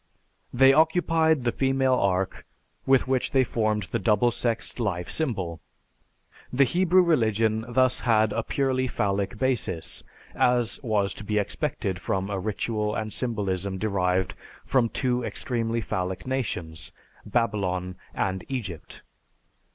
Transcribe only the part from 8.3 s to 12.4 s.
purely phallic basis, as was to be expected from a